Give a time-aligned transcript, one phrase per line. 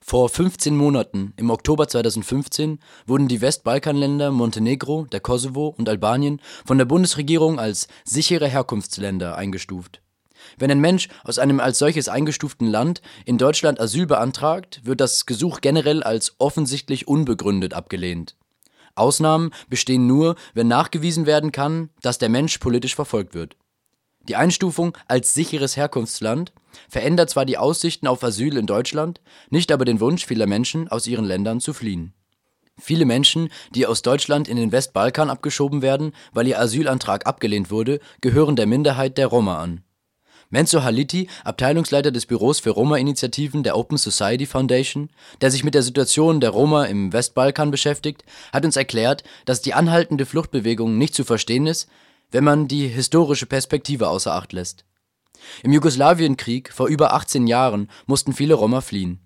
[0.00, 6.78] Vor 15 Monaten, im Oktober 2015, wurden die Westbalkanländer Montenegro, der Kosovo und Albanien von
[6.78, 10.02] der Bundesregierung als „sichere Herkunftsländer “eingestuft.
[10.58, 15.26] Wenn ein Mensch aus einem als solches eingestuften Land in Deutschland Asyl beantragt, wird das
[15.26, 18.36] Gesuch generell als offensichtlich unbegründet abgelehnt.
[18.94, 23.56] Ausnahmen bestehen nur, wenn nachgewiesen werden kann, dass der Mensch politisch verfolgt wird
[24.28, 26.52] die Einstufung als sicheres Herkunftsland
[26.88, 29.20] verändert zwar die Aussichten auf Asyl in Deutschland,
[29.50, 32.12] nicht aber den Wunsch vieler Menschen, aus ihren Ländern zu fliehen.
[32.78, 38.00] Viele Menschen, die aus Deutschland in den Westbalkan abgeschoben werden, weil ihr Asylantrag abgelehnt wurde,
[38.20, 39.82] gehören der Minderheit der Roma an.
[40.48, 45.82] Menzo Haliti, Abteilungsleiter des Büros für Roma-Initiativen der Open Society Foundation, der sich mit der
[45.82, 51.24] Situation der Roma im Westbalkan beschäftigt, hat uns erklärt, dass die anhaltende Fluchtbewegung nicht zu
[51.24, 51.88] verstehen ist,
[52.36, 54.84] wenn man die historische Perspektive außer Acht lässt.
[55.62, 59.20] Im Jugoslawienkrieg vor über 18 Jahren mussten viele Roma fliehen.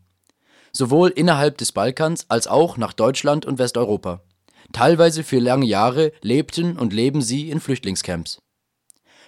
[0.70, 4.22] Sowohl innerhalb des Balkans als auch nach Deutschland und Westeuropa.
[4.72, 8.38] Teilweise für lange Jahre lebten und leben sie in Flüchtlingscamps.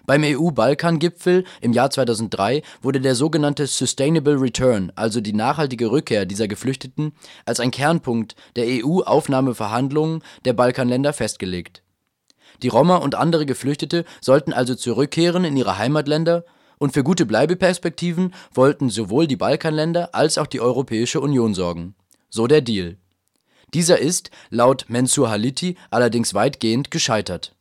[0.06, 6.46] Beim EU-Balkan-Gipfel im Jahr 2003 wurde der sogenannte Sustainable Return, also die nachhaltige Rückkehr dieser
[6.46, 11.81] Geflüchteten, als ein Kernpunkt der EU-Aufnahmeverhandlungen der Balkanländer festgelegt
[12.62, 16.44] die Roma und andere Geflüchtete sollten also zurückkehren in ihre Heimatländer,
[16.78, 21.94] und für gute Bleibeperspektiven wollten sowohl die Balkanländer als auch die Europäische Union sorgen.
[22.28, 22.96] So der Deal.
[23.72, 27.55] Dieser ist, laut Mensur Haliti, allerdings weitgehend gescheitert.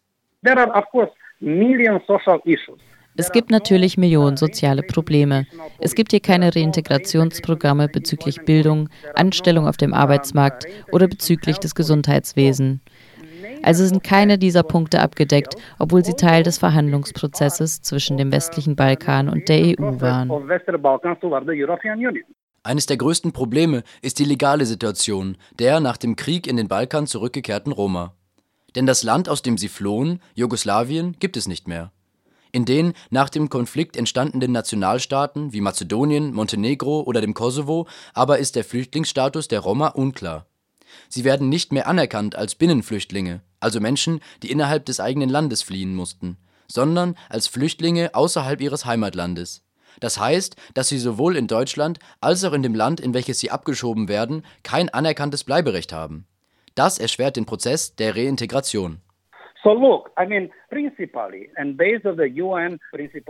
[3.18, 5.46] Es gibt natürlich Millionen soziale Probleme.
[5.80, 12.80] Es gibt hier keine Reintegrationsprogramme bezüglich Bildung, Anstellung auf dem Arbeitsmarkt oder bezüglich des Gesundheitswesens.
[13.64, 19.30] Also sind keine dieser Punkte abgedeckt, obwohl sie Teil des Verhandlungsprozesses zwischen dem westlichen Balkan
[19.30, 20.30] und der EU waren.
[22.64, 27.08] Eines der größten Probleme ist die legale Situation der nach dem Krieg in den Balkan
[27.08, 28.14] zurückgekehrten Roma.
[28.76, 31.92] Denn das Land, aus dem sie flohen, Jugoslawien, gibt es nicht mehr.
[32.52, 38.56] In den nach dem Konflikt entstandenen Nationalstaaten wie Mazedonien, Montenegro oder dem Kosovo aber ist
[38.56, 40.46] der Flüchtlingsstatus der Roma unklar.
[41.10, 45.96] Sie werden nicht mehr anerkannt als Binnenflüchtlinge, also Menschen, die innerhalb des eigenen Landes fliehen
[45.96, 46.38] mussten,
[46.68, 49.64] sondern als Flüchtlinge außerhalb ihres Heimatlandes.
[50.00, 53.52] Das heißt, dass sie sowohl in Deutschland als auch in dem Land, in welches sie
[53.52, 56.26] abgeschoben werden, kein anerkanntes Bleiberecht haben.
[56.76, 59.02] Das erschwert den Prozess der Reintegration.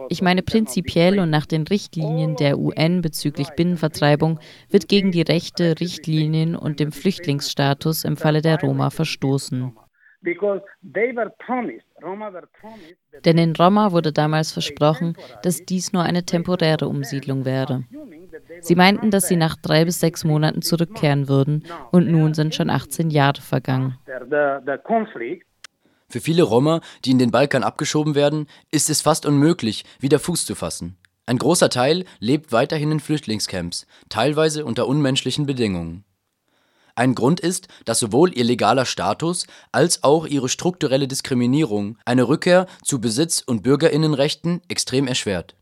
[0.10, 4.40] Ich meine, prinzipiell und nach den Richtlinien der UN bezüglich Binnenvertreibung
[4.70, 9.76] wird gegen die Rechte, Richtlinien und dem Flüchtlingsstatus im Falle der Roma verstoßen.
[13.26, 17.84] Denn in Roma wurde damals versprochen, dass dies nur eine temporäre Umsiedlung wäre.
[18.62, 22.70] Sie meinten, dass sie nach drei bis sechs Monaten zurückkehren würden, und nun sind schon
[22.70, 23.98] 18 Jahre vergangen.
[26.12, 30.46] Für viele Roma, die in den Balkan abgeschoben werden, ist es fast unmöglich, wieder Fuß
[30.46, 30.98] zu fassen.
[31.26, 36.04] Ein großer Teil lebt weiterhin in Flüchtlingscamps, teilweise unter unmenschlichen Bedingungen.
[36.96, 42.66] Ein Grund ist, dass sowohl ihr legaler Status als auch ihre strukturelle Diskriminierung eine Rückkehr
[42.84, 45.56] zu Besitz- und Bürgerinnenrechten extrem erschwert.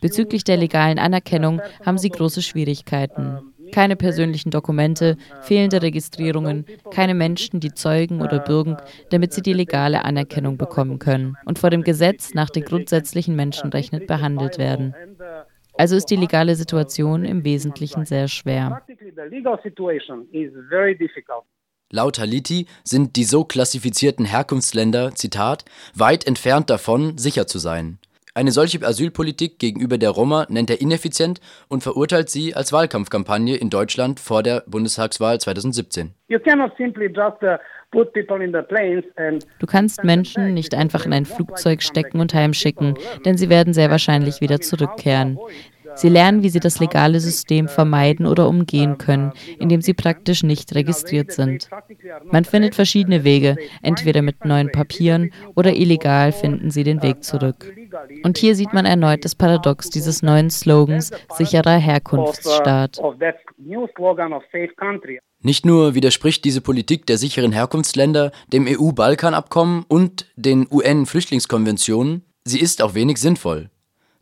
[0.00, 3.49] Bezüglich der legalen Anerkennung haben sie große Schwierigkeiten.
[3.72, 8.76] Keine persönlichen Dokumente, fehlende Registrierungen, keine Menschen, die zeugen oder bürgen,
[9.10, 14.06] damit sie die legale Anerkennung bekommen können und vor dem Gesetz nach den grundsätzlichen Menschenrechten
[14.06, 14.94] behandelt werden.
[15.76, 18.82] Also ist die legale Situation im Wesentlichen sehr schwer.
[21.92, 25.64] Laut Haliti sind die so klassifizierten Herkunftsländer, Zitat,
[25.94, 27.98] weit entfernt davon, sicher zu sein.
[28.34, 33.70] Eine solche Asylpolitik gegenüber der Roma nennt er ineffizient und verurteilt sie als Wahlkampfkampagne in
[33.70, 36.14] Deutschland vor der Bundestagswahl 2017.
[36.30, 36.38] Uh,
[39.58, 43.90] du kannst Menschen nicht einfach in ein Flugzeug stecken und heimschicken, denn sie werden sehr
[43.90, 45.38] wahrscheinlich wieder zurückkehren.
[45.94, 50.74] Sie lernen, wie sie das legale System vermeiden oder umgehen können, indem sie praktisch nicht
[50.74, 51.68] registriert sind.
[52.24, 57.72] Man findet verschiedene Wege, entweder mit neuen Papieren oder illegal finden sie den Weg zurück.
[58.22, 63.00] Und hier sieht man erneut das Paradox dieses neuen Slogans sicherer Herkunftsstaat.
[65.42, 72.82] Nicht nur widerspricht diese Politik der sicheren Herkunftsländer dem EU-Balkan-Abkommen und den UN-Flüchtlingskonventionen, sie ist
[72.82, 73.70] auch wenig sinnvoll.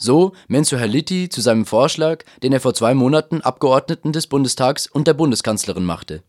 [0.00, 5.08] So Menzo Haliti zu seinem Vorschlag, den er vor zwei Monaten Abgeordneten des Bundestags und
[5.08, 6.22] der Bundeskanzlerin machte.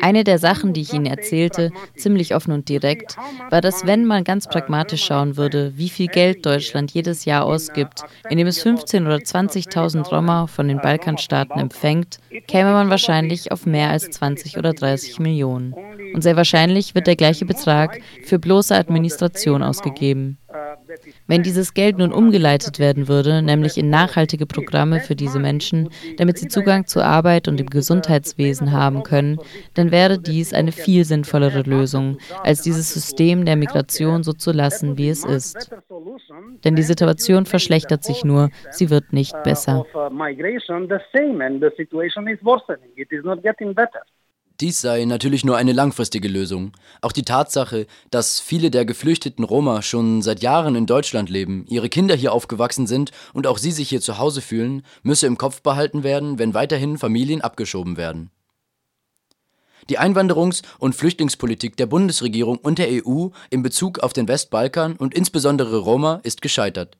[0.00, 3.16] Eine der Sachen, die ich Ihnen erzählte, ziemlich offen und direkt,
[3.50, 8.02] war, dass wenn man ganz pragmatisch schauen würde, wie viel Geld Deutschland jedes Jahr ausgibt,
[8.28, 13.90] indem es 15.000 oder 20.000 Roma von den Balkanstaaten empfängt, käme man wahrscheinlich auf mehr
[13.90, 15.74] als 20 oder 30 Millionen.
[16.14, 20.38] Und sehr wahrscheinlich wird der gleiche Betrag für bloße Administration ausgegeben.
[21.26, 26.38] Wenn dieses Geld nun umgeleitet werden würde, nämlich in nachhaltige Programme für diese Menschen, damit
[26.38, 29.38] sie Zugang zu Arbeit und dem Gesundheitswesen haben können,
[29.74, 34.96] dann wäre dies eine viel sinnvollere Lösung, als dieses System der Migration so zu lassen,
[34.98, 35.70] wie es ist.
[36.64, 39.84] Denn die Situation verschlechtert sich nur, sie wird nicht besser.
[44.60, 46.72] Dies sei natürlich nur eine langfristige Lösung.
[47.00, 51.88] Auch die Tatsache, dass viele der geflüchteten Roma schon seit Jahren in Deutschland leben, ihre
[51.88, 55.62] Kinder hier aufgewachsen sind und auch sie sich hier zu Hause fühlen, müsse im Kopf
[55.62, 58.30] behalten werden, wenn weiterhin Familien abgeschoben werden.
[59.88, 65.14] Die Einwanderungs- und Flüchtlingspolitik der Bundesregierung und der EU in Bezug auf den Westbalkan und
[65.14, 66.98] insbesondere Roma ist gescheitert.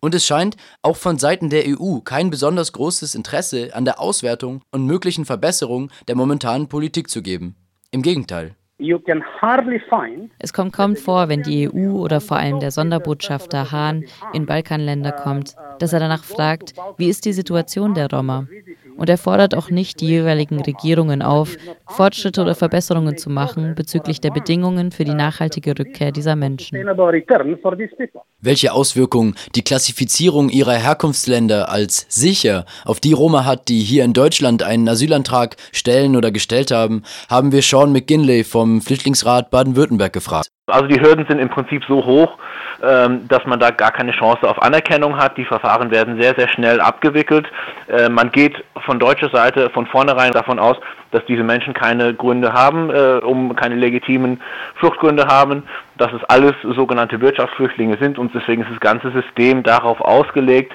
[0.00, 4.62] Und es scheint auch von Seiten der EU kein besonders großes Interesse an der Auswertung
[4.70, 7.54] und möglichen Verbesserung der momentanen Politik zu geben.
[7.90, 8.56] Im Gegenteil.
[10.38, 15.12] Es kommt kaum vor, wenn die EU oder vor allem der Sonderbotschafter Hahn in Balkanländer
[15.12, 18.46] kommt, dass er danach fragt, wie ist die Situation der Roma?
[19.00, 21.56] Und er fordert auch nicht die jeweiligen Regierungen auf,
[21.86, 26.76] Fortschritte oder Verbesserungen zu machen bezüglich der Bedingungen für die nachhaltige Rückkehr dieser Menschen.
[28.42, 34.12] Welche Auswirkungen die Klassifizierung ihrer Herkunftsländer als sicher auf die Roma hat, die hier in
[34.12, 40.50] Deutschland einen Asylantrag stellen oder gestellt haben, haben wir Sean McGinley vom Flüchtlingsrat Baden-Württemberg gefragt.
[40.70, 42.38] Also die Hürden sind im Prinzip so hoch,
[42.82, 45.36] ähm, dass man da gar keine Chance auf Anerkennung hat.
[45.36, 47.46] Die Verfahren werden sehr, sehr schnell abgewickelt.
[47.88, 50.76] Äh, man geht von deutscher Seite von vornherein davon aus,
[51.10, 54.40] dass diese Menschen keine Gründe haben, äh, um keine legitimen
[54.76, 55.64] Fluchtgründe haben,
[55.98, 60.72] dass es alles sogenannte Wirtschaftsflüchtlinge sind und deswegen ist das ganze System darauf ausgelegt,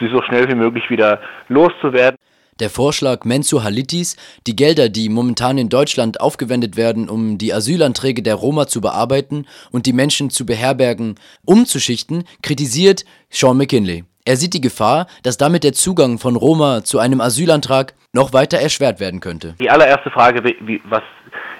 [0.00, 2.18] sie so schnell wie möglich wieder loszuwerden.
[2.58, 4.16] Der Vorschlag Mensu Halitis,
[4.46, 9.46] die Gelder, die momentan in Deutschland aufgewendet werden, um die Asylanträge der Roma zu bearbeiten
[9.72, 14.04] und die Menschen zu beherbergen, umzuschichten, kritisiert Sean McKinley.
[14.24, 18.58] Er sieht die Gefahr, dass damit der Zugang von Roma zu einem Asylantrag noch weiter
[18.58, 19.54] erschwert werden könnte.
[19.60, 20.42] Die allererste Frage,
[20.88, 21.02] was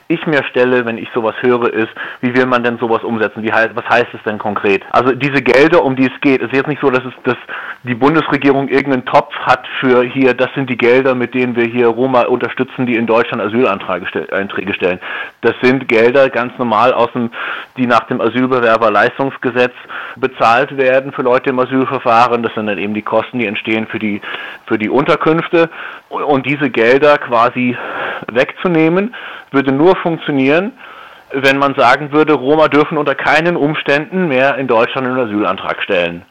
[0.09, 1.89] ich mir stelle, wenn ich sowas höre, ist,
[2.21, 3.43] wie will man denn sowas umsetzen?
[3.43, 4.83] Wie heißt, was heißt es denn konkret?
[4.91, 7.37] Also diese Gelder, um die es geht, ist jetzt nicht so, dass es dass
[7.83, 11.89] die Bundesregierung irgendeinen Topf hat für hier, das sind die Gelder, mit denen wir hier
[11.89, 15.01] Roma unterstützen, die in Deutschland Asylanträge stellen.
[15.41, 17.31] Das sind Gelder ganz normal aus dem,
[17.77, 19.75] die nach dem Asylbewerberleistungsgesetz
[20.17, 22.43] bezahlt werden für Leute im Asylverfahren.
[22.43, 24.21] Das sind dann eben die Kosten, die entstehen für die,
[24.67, 25.69] für die Unterkünfte.
[26.09, 27.77] Und diese Gelder quasi
[28.33, 29.15] wegzunehmen,
[29.51, 30.73] würde nur funktionieren,
[31.33, 36.25] wenn man sagen würde, Roma dürfen unter keinen Umständen mehr in Deutschland einen Asylantrag stellen.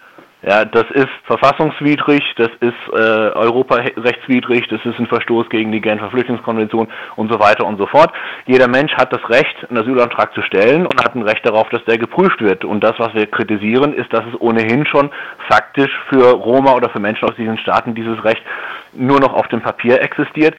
[0.47, 6.11] Ja, das ist verfassungswidrig, das ist äh, europarechtswidrig, das ist ein Verstoß gegen die Genfer
[6.11, 8.13] Flüchtlingskonvention und so weiter und so fort.
[8.45, 11.83] Jeder Mensch hat das Recht, einen Asylantrag zu stellen und hat ein Recht darauf, dass
[11.85, 12.63] der geprüft wird.
[12.63, 15.09] Und das, was wir kritisieren, ist, dass es ohnehin schon
[15.49, 18.43] faktisch für Roma oder für Menschen aus diesen Staaten dieses Recht
[18.93, 20.55] nur noch auf dem Papier existiert.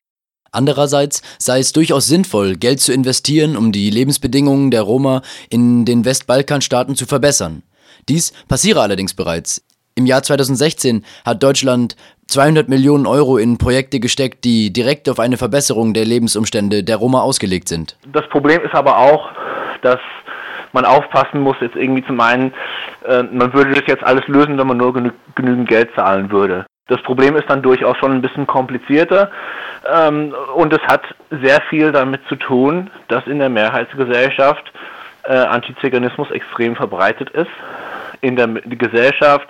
[0.56, 5.20] Andererseits sei es durchaus sinnvoll, Geld zu investieren, um die Lebensbedingungen der Roma
[5.50, 7.62] in den Westbalkanstaaten zu verbessern.
[8.08, 9.62] Dies passiere allerdings bereits.
[9.96, 11.96] Im Jahr 2016 hat Deutschland
[12.28, 17.20] 200 Millionen Euro in Projekte gesteckt, die direkt auf eine Verbesserung der Lebensumstände der Roma
[17.20, 17.98] ausgelegt sind.
[18.12, 19.28] Das Problem ist aber auch,
[19.82, 20.00] dass
[20.72, 22.54] man aufpassen muss, jetzt irgendwie zu meinen,
[23.06, 26.64] äh, man würde das jetzt alles lösen, wenn man nur genü genügend Geld zahlen würde.
[26.88, 29.30] Das Problem ist dann durchaus schon ein bisschen komplizierter
[29.92, 34.72] ähm, und es hat sehr viel damit zu tun, dass in der Mehrheitsgesellschaft
[35.24, 37.50] äh, Antiziganismus extrem verbreitet ist.
[38.20, 39.48] In der Gesellschaft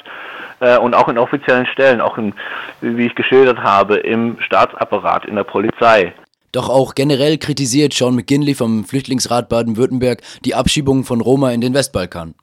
[0.61, 2.35] äh, und auch in offiziellen Stellen, auch in,
[2.81, 6.13] wie ich geschildert habe, im Staatsapparat, in der Polizei.
[6.53, 11.75] Doch auch generell kritisiert Sean McGinley vom Flüchtlingsrat Baden-Württemberg die Abschiebung von Roma in den
[11.75, 12.35] Westbalkan.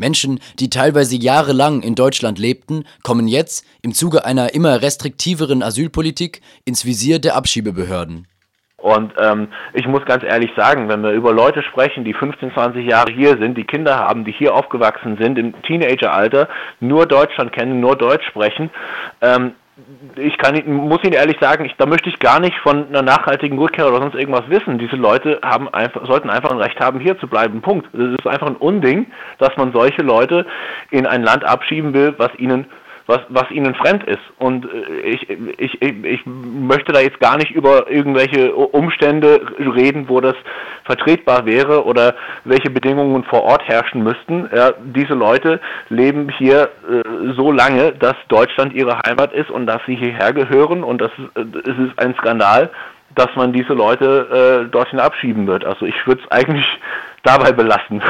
[0.00, 6.40] Menschen, die teilweise jahrelang in Deutschland lebten, kommen jetzt im Zuge einer immer restriktiveren Asylpolitik
[6.64, 8.26] ins Visier der Abschiebebehörden.
[8.80, 12.86] Und ähm, ich muss ganz ehrlich sagen, wenn wir über Leute sprechen, die 15, 20
[12.86, 16.48] Jahre hier sind, die Kinder haben, die hier aufgewachsen sind, im Teenageralter,
[16.80, 18.70] nur Deutschland kennen, nur Deutsch sprechen,
[19.20, 19.52] ähm,
[20.16, 23.58] ich kann, muss Ihnen ehrlich sagen, ich, da möchte ich gar nicht von einer nachhaltigen
[23.58, 24.78] Rückkehr oder sonst irgendwas wissen.
[24.78, 27.60] Diese Leute haben einfach, sollten einfach ein Recht haben, hier zu bleiben.
[27.60, 27.92] Punkt.
[27.94, 29.06] Es ist einfach ein Unding,
[29.38, 30.46] dass man solche Leute
[30.90, 32.66] in ein Land abschieben will, was ihnen
[33.10, 34.22] was, was ihnen fremd ist.
[34.38, 40.20] Und äh, ich, ich, ich möchte da jetzt gar nicht über irgendwelche Umstände reden, wo
[40.20, 40.36] das
[40.84, 42.14] vertretbar wäre oder
[42.44, 44.48] welche Bedingungen vor Ort herrschen müssten.
[44.54, 49.80] Ja, diese Leute leben hier äh, so lange, dass Deutschland ihre Heimat ist und dass
[49.86, 52.70] sie hierher gehören und das äh, es ist ein Skandal,
[53.14, 55.64] dass man diese Leute äh, dorthin abschieben wird.
[55.64, 56.66] Also ich würde es eigentlich
[57.22, 58.02] dabei belassen.